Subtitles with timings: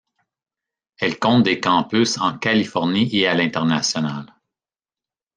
[0.97, 4.33] Elle compte des campus en Californie et à l’international.